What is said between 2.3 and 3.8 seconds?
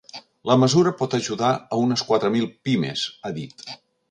mil pimes, ha dit.